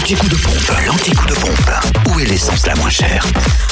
[0.00, 2.08] L'anti-coup de pompe, l'anti-coup de pompe.
[2.08, 3.22] Où est l'essence la moins chère?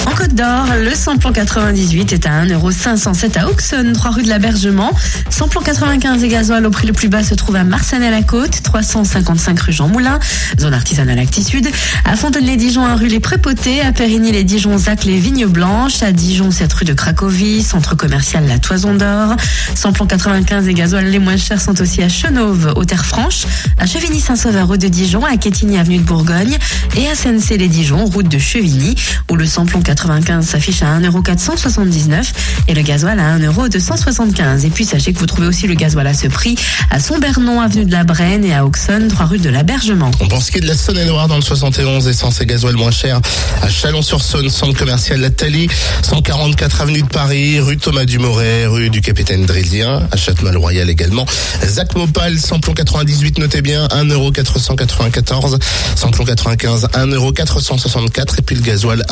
[0.08, 4.90] En Côte d'Or, le samplon 98 est à 1,507€ à Auxonne, 3 rue de l'Abergement.
[5.28, 9.72] Samplon 95 et gasoil au prix le plus bas se trouve à Marsanne-à-la-Côte, 355 rue
[9.72, 10.18] Jean Moulin,
[10.58, 11.68] zone artisanale Acti Sud.
[12.06, 13.82] À Fontaine-les-Dijon, 1 rue Les Prépotés.
[13.82, 16.02] À Périgny-les-Dijon, Zac, les Vignes Blanches.
[16.02, 19.36] À Dijon, 7 rue de Cracovie, centre commercial La Toison d'Or.
[19.74, 23.44] Samplon 95 et gasoil les moins chers sont aussi à Chenauve, aux Terres Franches,
[23.76, 26.56] à Chevigny-Saint-Sauveur, rue de Dijon, à Quetigny, avenue de Bourgogne
[26.96, 28.94] et à Sensé-les-Dijon, route de Chevigny,
[29.30, 29.97] où le samplon 95
[30.42, 32.32] s'affiche à 1,479€
[32.68, 34.64] et le gasoil à 1,275€.
[34.64, 36.56] Et puis sachez que vous trouvez aussi le gasoil à ce prix
[36.90, 40.10] à Sombernon, avenue de la Brenne et à Auxonne, 3 rue de l'Abergement.
[40.20, 42.90] On pense qu'il y a de la Saône-et-Loire dans le 71, essence et gasoil moins
[42.90, 43.20] cher
[43.62, 45.68] à Chalon-sur-Saône, centre commercial La Thalie,
[46.02, 51.26] 144 avenue de Paris, rue Thomas Dumoret, rue du Capitaine Drisien, à Châtemal-Royal également.
[51.64, 55.58] Zac Mopal, samplon 98, notez bien, 1,494€,
[55.96, 59.04] samplon 95, 1,464€ et puis le gasoil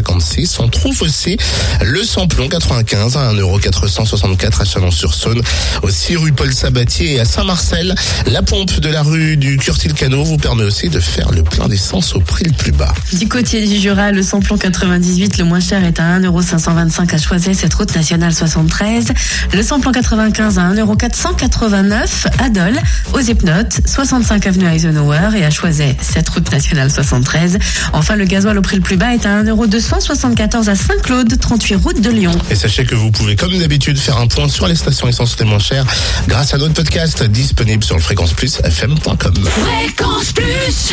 [0.00, 0.56] 1,256€.
[0.60, 1.36] On trouve aussi
[1.82, 5.42] le samplon 95 à 1,464€ à Chalon-sur-Saône,
[5.82, 7.94] aussi rue Paul Sabatier et à Saint-Marcel.
[8.26, 12.14] La pompe de la rue du Curtil-Cano vous permet aussi de faire le plein d'essence
[12.14, 12.92] au prix le plus bas.
[13.12, 17.54] Du côté du Jura, le samplon 98, le moins cher est à 1,525€ à Choiset,
[17.54, 19.06] cette route nationale 73.
[19.52, 22.04] Le samplon 95 à 1,489€
[22.38, 22.78] à Dole,
[23.12, 27.58] aux Epnotes, 65 avenue Eisenhower et à Choiset, cette route nationale 73.
[27.92, 29.42] Enfin, le gasoil au prix le plus bas est à
[29.78, 32.32] 1,274€ à Saint-Claude, 38 route de Lyon.
[32.50, 35.44] Et sachez que vous pouvez, comme d'habitude, faire un point sur les stations essence les
[35.44, 35.84] moins chères
[36.28, 39.34] grâce à notre podcast disponible sur le fréquenceplusfm.com.
[39.44, 40.92] Fréquence Plus